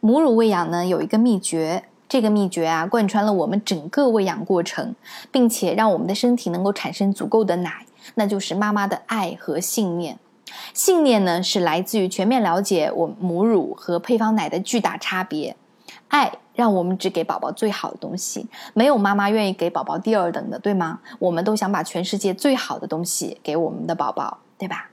[0.00, 4.94] 母乳喂养呢有一个秘诀，这个秘诀啊贯穿了我们整个喂养过程，
[5.30, 7.84] 并且让我们的身体能够产生足够的奶，
[8.14, 10.18] 那就是妈妈的爱和信念。
[10.74, 15.54] 信念呢是来自于全面了解我母乳和配方奶的巨大差别，
[16.08, 21.00] 爱让我们只给宝宝最好的东西，没有妈妈愿意给宝宝第二等的，对吗？
[21.18, 24.90] 我们都想把全世界最好的东西给我们的宝宝，对吧？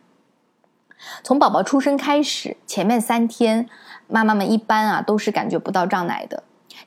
[1.24, 3.70] 从宝宝出生开始，前面三天。
[4.10, 6.42] 妈妈们一般啊都是感觉不到胀奶的，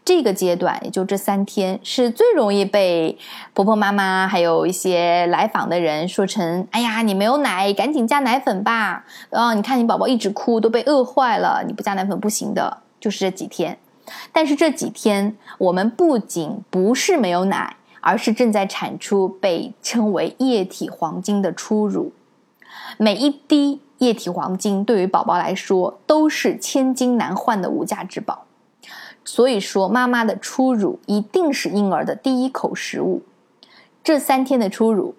[0.07, 3.19] 这个阶段也就这三天是最容易被
[3.53, 12.79] 婆婆妈妈还有一些来访的人说成：“哎呀，你没有奶，赶紧加奶粉吧！”哦，你看你宝宝一直哭，都被饿坏了，你不加奶粉不行的。
[12.99, 13.79] 就是这几天，
[14.33, 22.15] 但是这几天我们不仅不是没有奶，而是正在产出被称为液体黄金的初乳，
[22.97, 23.83] 每一滴。
[24.01, 28.47] 液体黄金对于宝宝来说都是千金难换的无价之宝，
[29.25, 33.23] 所以说妈妈的初乳一定是婴儿的第一口食物。
[34.03, 35.15] 这三天的初乳，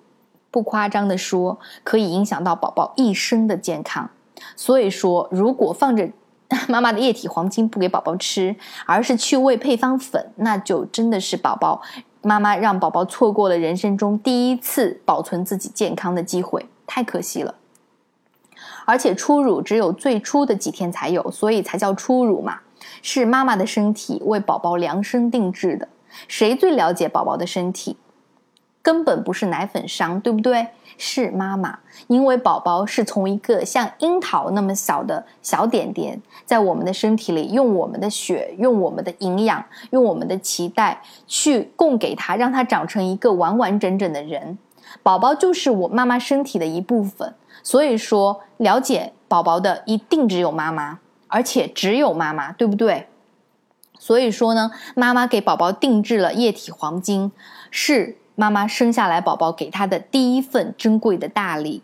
[0.49, 4.09] 不夸张的说，可以影响到宝宝一生的健康。
[4.55, 6.09] 所以说，如果放着
[6.67, 8.55] 妈妈的液体黄金不给宝宝吃，
[8.87, 11.83] 而是去喂配方粉，那就真的是宝宝
[12.23, 17.53] 妈妈让宝宝错过了人生中第一次保存自己健康的机会，太可惜了。
[18.91, 22.59] 而且初乳只有最初的几天才有，所以才叫初乳嘛。
[23.01, 25.87] 是妈妈的身体为宝宝量身定制的。
[26.27, 27.95] 谁最了解宝宝的身体？
[28.81, 30.67] 根本不是奶粉商，对不对？
[30.97, 44.57] 是妈妈，因为宝宝是从一个像樱桃那么小的小点点，在我们的身体里，用我们的血，用我们的营养，用我们的脐带去供给他，让他长成一个完完整整的人。
[45.03, 47.35] 宝宝就是我妈妈身体的一部分。
[47.63, 53.07] 所以说，了解宝宝的一定只有妈妈，而且只有妈妈，对不对？
[53.99, 57.31] 所以说呢，妈妈给宝宝定制了液体黄金，
[57.69, 61.83] 是妈妈生下来宝宝给他的第一份珍贵的大礼。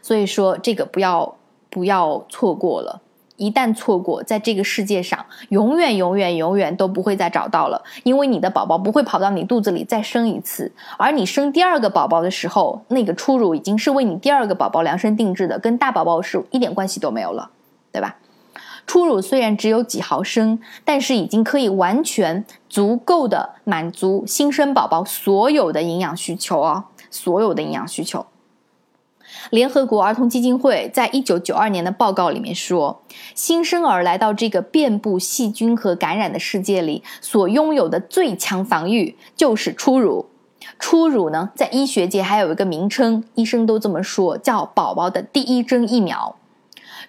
[0.00, 1.36] 所以说，这个不要
[1.68, 3.02] 不要错过了。
[3.40, 17.50] 一旦错过，在这个世界上，永远、永远、永远都不会再找到了，因为你的宝宝不会跑到你肚子里再生一次，而你生第二个宝宝的时候，那个初乳已经是为你第二个宝宝量身定制的，跟大宝宝是一点关系都没有了，
[17.90, 18.16] 对吧？
[18.86, 28.26] 初乳虽然只有几毫升，但是已经可以完全足够的满足新生宝宝所有的营养需求哦，所有的营养需求。
[29.48, 33.02] 联合国儿童基金会在一九九二年的报告里面说，
[33.34, 40.26] 新生儿来到这个遍布细菌和感染的世界里，所拥有的最强防御就是初乳。
[40.78, 46.36] 初乳呢，在医学界还有一个名称，医生都这么说，叫宝宝的第一针疫苗。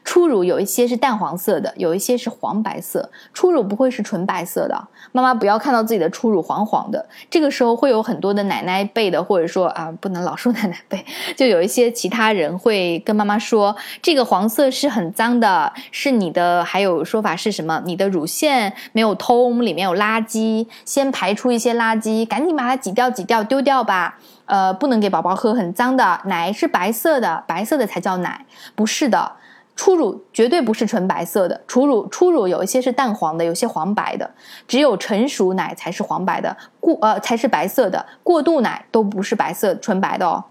[0.03, 3.09] 初乳有一些是淡黄色的，有一些是黄白色。
[3.33, 7.07] 初乳不会是纯白色的，妈妈不要看到自己的初乳黄黄的。
[7.29, 16.63] 这个时候会有很多的奶奶辈的，或者说啊，不能老说奶奶辈，就有一些其他人会跟妈妈说，这个黄色是很脏的，是你的。
[16.63, 17.81] 还有说法是什么？
[17.85, 24.17] 你的乳腺没有通，里面有垃圾，先排出一些垃圾，赶紧把它挤掉，挤掉，丢掉吧。
[24.45, 28.45] 呃，不能给宝宝喝很脏的奶，是白色的，白色的才叫奶，
[28.75, 29.33] 不是的。
[29.75, 34.29] 初乳绝对不是纯白色的，初乳初乳有一些是淡黄的，有些黄白的，
[34.67, 40.43] 只有成熟奶才是黄白的，过呃才是白色的，过渡奶都不是白色纯白的哦。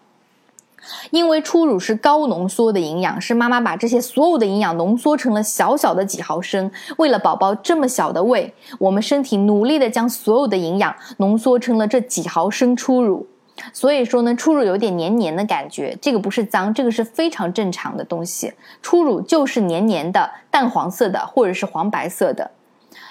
[1.11, 13.29] 因为初乳是高浓缩的营养，是妈妈把这些所有的营养浓缩成了小小的几毫升，为了宝宝这么小的胃，我们身体努力的将所有的营养浓缩成了这几毫升初乳。
[13.73, 18.53] 所以说呢，初乳有点黏黏的感觉，这个不是脏，这个是非常正常的东西。
[18.83, 22.51] 初乳就是黏黏的、淡黄色的，或者是黄白色的，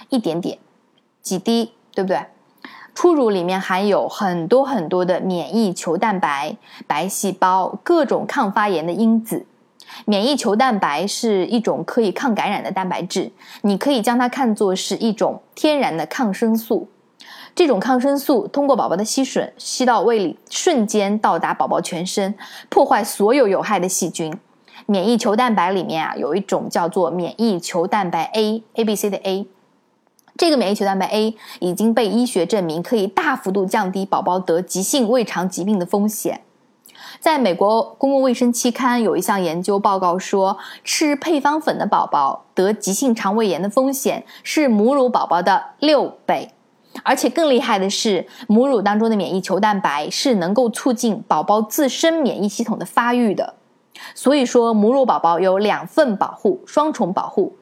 [0.10, 0.58] 一点点，
[1.22, 2.20] 几滴，对不对？
[2.96, 9.46] 初乳里面含有很多很多的免疫球蛋白、白细胞、各种抗发炎的因子。
[10.06, 16.90] 免疫球蛋白是一种可以抗感染的蛋白质，你可以将它看作是一种天然的抗生素。
[17.60, 22.34] 这种抗生素通过宝宝的吸吮吸到胃里，瞬间到达宝宝全身，
[22.70, 24.34] 破坏所有有害的细菌。
[24.86, 29.46] 免疫球蛋白里面啊，有一种叫做免疫球蛋白 A，A B C 的 A。
[30.38, 36.40] 这个免疫球蛋白 A 已经被医学证明可以大幅度降低宝宝得急性胃肠疾病的风险。
[37.20, 46.54] 在美国公共卫生期刊有一项研究报告说，吃配方粉的宝宝得急性肠胃炎的风险是母乳宝宝的六倍。
[47.04, 53.56] 而且更厉害的是，母乳当中的免疫球蛋白是能够促进宝宝自身免疫系统的发育的。
[54.16, 57.56] 所以说，母乳宝宝有两份保护，双重保护。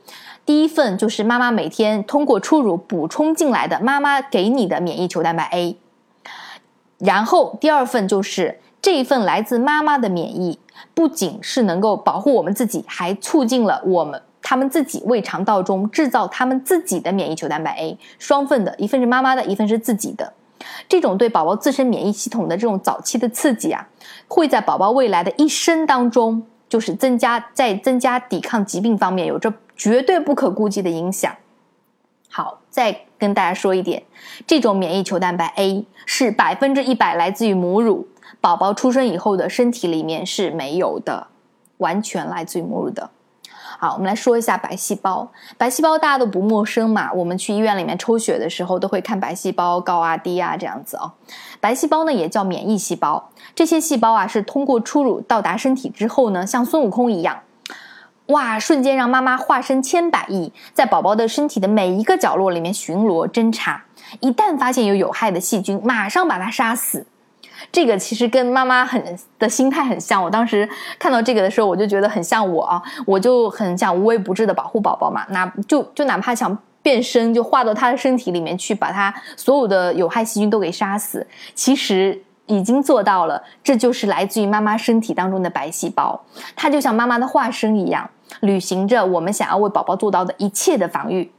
[0.45, 5.77] 第一份就是妈妈每天通过初乳补充进来的妈妈给你的免疫球蛋白 A，
[6.99, 10.57] 然后第二份就是这一份来自妈妈的免疫，
[10.93, 20.31] 不仅是能够保护我们自己，还促进了我们他们自己胃肠道中制造他们自己的免疫球蛋白 A，双份的，一份是妈妈的，一份是自己的。
[20.87, 23.85] 这种对宝宝自身免疫系统的这种早期的刺激啊，
[24.29, 31.35] 会在宝宝未来的一生当中，就是增加在增加抵抗疾病方面有着绝对不可估计的影响。
[32.29, 34.01] 好，再跟大家说一点，
[34.47, 38.07] 这种免疫球蛋白 A 是百分之一百来自于母乳，
[38.39, 41.27] 宝宝出生以后的身体里面是没有的，
[41.79, 43.09] 完全来自于母乳的。
[43.79, 45.31] 好，我们来说一下白细胞。
[45.55, 51.11] 白细胞大家都不陌生嘛，我们去医院里面抽血的时候都会看白细胞高啊低啊这样子哦。
[51.59, 57.39] 白细胞呢也叫免疫细胞，这些细胞啊是通过初乳到达身体之后呢，像孙悟空一样，
[58.27, 63.83] 哇，瞬间让妈妈化身千百亿，在宝宝的身体的每一个角落里面巡逻侦查，
[64.21, 67.05] 一旦发现有有害的细菌，马上把它杀死。
[67.71, 70.21] 这个其实跟妈妈很的心态很像。
[70.21, 70.67] 我当时
[70.99, 75.25] 看到这个的时候，我就觉得很像我啊，我就很想无微不至的保护宝宝嘛。
[75.29, 81.25] 那就就哪怕想变身，就化到他的身体里面去，把他所有的有害细菌都给杀死。
[81.53, 86.19] 其实已经做到了，这就是来自于妈妈身体当中的白细胞，
[86.55, 88.09] 它就像妈妈的化身一样，
[88.41, 91.29] 履行着我们想要为宝宝做到的一切的防御。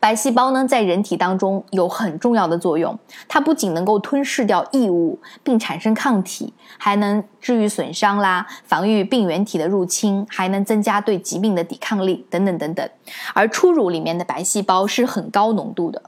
[0.00, 2.98] 白细胞呢，在人体当中有很重要的作用。
[3.28, 12.88] 它不仅能够吞噬掉异物并产生抗体，还能治愈损伤啦，防御病原体的入侵，还能增加对疾病的抵抗力等等等等。
[13.32, 16.02] 而初乳里面的白细胞是很高浓度的。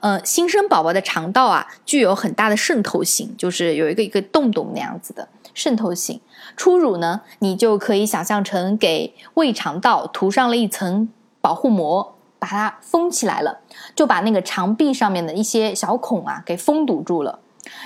[0.00, 6.20] 呃，新生宝宝的肠道啊，具有很大的渗透性，就是有一个一个洞洞那样子的渗透性。
[6.56, 11.08] 初乳呢，你就可以想象成给胃肠道涂上了一层
[11.40, 12.16] 保护膜。
[12.42, 13.56] 把它封起来了，
[13.94, 17.38] 就把那个肠壁上面的一些小孔啊给封堵住了，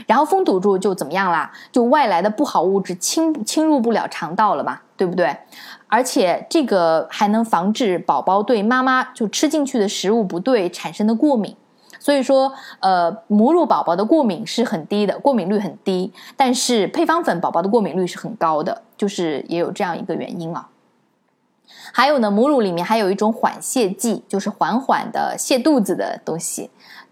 [0.06, 1.52] 然后封堵住就怎么样啦？
[1.70, 5.36] 就外来的不好物质侵侵入不了肠道了嘛，对不对？
[5.88, 11.54] 而且这个还能防止宝宝对妈妈就吃进去的食物不对产生的过敏。
[11.98, 12.50] 所以说，
[12.80, 20.66] 呃，母乳宝宝的过敏是很低的，过敏率很低，但是配方粉宝宝的过敏率是很高的，就是也有这样一个原因啊。
[21.92, 26.70] 还有呢，母乳里面还有一种缓泻剂，就是缓缓的泻肚子的东西，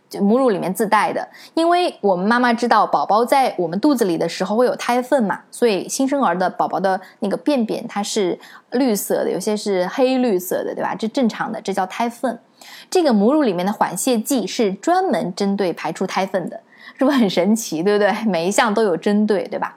[0.09, 1.27] 就母乳里面自带的。
[1.55, 8.39] 因为我们妈妈知道，宝宝在我们肚子里的时候会有胎粪嘛，所以新生儿的宝宝的那个便便它是
[8.73, 10.95] 绿色的，有些是黑绿色的，对吧？
[10.95, 12.39] 这正常的，这叫胎粪。
[12.91, 16.61] 这个母乳里面的缓泻剂是专门针对排出胎粪的，
[16.99, 17.83] 是不是很神奇？
[17.83, 18.13] 对不对？
[18.27, 19.77] 每一项都有针对，对吧？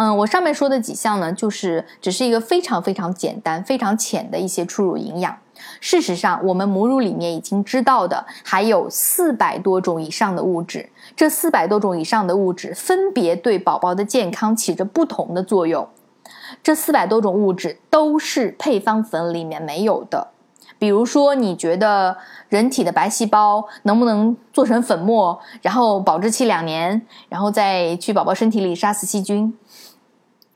[0.00, 5.36] 嗯，我上面说的几项呢，就是只是一个非常非常简单、非常浅的一些初乳营养。
[5.80, 15.88] 事实上，我们母乳里面已经知道的还有四百多种以上的物质，这四百多种以上的物质分别对宝宝的健康起着不同的作用。
[16.62, 20.28] 这四百多种物质都是配方粉里面没有的。
[20.78, 22.16] 比如说，你觉得
[22.48, 29.52] 人体的白细胞能不能做成粉末，然后保质期两年，然后再去宝宝身体里杀死细菌？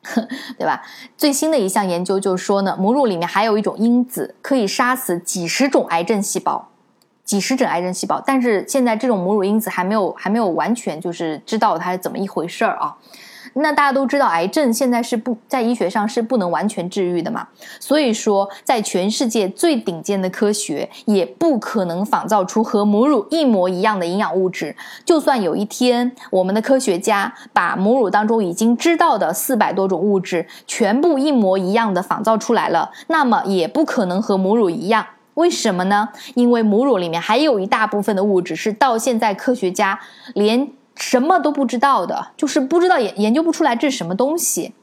[0.58, 0.82] 对吧？
[1.16, 6.68] 最新的一项研究就是说呢，母乳里面还有一种因子可以杀死几十种癌症细胞，
[7.24, 8.20] 几十种癌症细胞。
[8.26, 12.96] 但是现在这种母乳因子还没有还没有完全就是知道它是怎么一回事儿啊。
[13.54, 17.46] 那大家都知道，癌症现在是不在医学上是不能完全治愈的嘛？
[17.78, 24.74] 所以说，在全世界最顶尖的科学也不可能仿造出和母乳一模一样的营养物质。
[25.04, 35.06] 就算有一天，我们的科学家把母乳当中已经知道的四百多种物质全部一模一样的仿造出来了，那么也不可能和母乳一样。
[35.34, 36.08] 为什么呢？
[36.34, 40.00] 因为母乳里面还有一大部分的物质是到现在科学家
[40.34, 40.68] 连。
[40.96, 44.74] 什么都不知道的，就是不知道研研究不出来这是什么东西，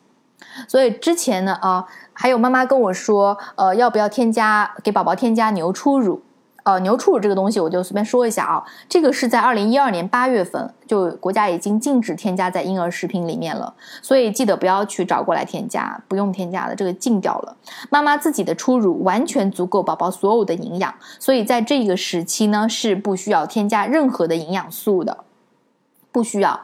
[0.68, 6.22] 所以之前呢啊，还有妈妈跟我说，呃，要不要添加给宝宝添加牛初乳？
[6.64, 13.74] 呃，牛初乳这个东西我就随便说一下啊，这个是在二零一二年八月份就国家已经禁止添加在婴儿食品里面了，
[14.04, 17.56] 所以记得不要去找过来添加，不用添加的，这个禁掉了。
[17.90, 25.24] 妈妈自己的初乳完全足够宝宝所有的营养，所以在这个时期呢是不需要添加任何的营养素的。
[26.12, 26.60] 不需要，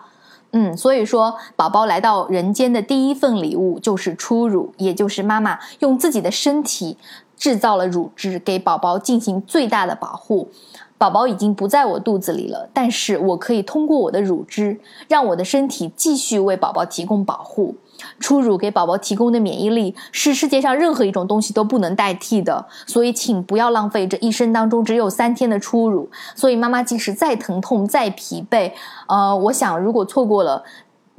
[0.51, 6.97] 嗯，所以说宝宝来到人间的第一份礼物就是初乳，也就是妈妈用自己的身体
[7.37, 10.49] 制造了乳汁，给宝宝进行最大的保护。
[10.97, 17.75] 宝宝已经不在我肚子里了，但是我可以通过我的乳汁，让我的身体继续为宝宝提供保护。
[18.19, 26.09] 初乳给宝宝提供的免疫力是世界上任何一种东西都不能代替的，所以请不要浪费这一生当中只有三天的初乳。
[26.35, 28.71] 所以妈妈即使再疼痛、再疲惫，
[29.07, 30.63] 呃，我想如果错过了，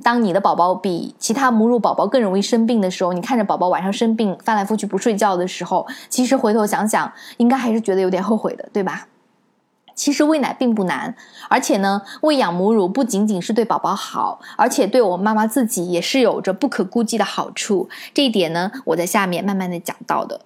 [0.02, 9.06] 当你的宝宝比其他母乳宝宝更容易生病的时候，你看着宝宝晚上生病翻来覆去不睡觉的时候，其实回头想想，应该还是觉得有点后悔的，对吧？
[9.96, 11.16] 其实喂奶并不难，
[11.48, 17.88] 而且呢，喂养母乳不仅仅是对宝宝好，而且对我妈妈自己也是有着不可估计的好处。
[18.14, 20.42] 这一点呢，我在下面慢慢的讲到的。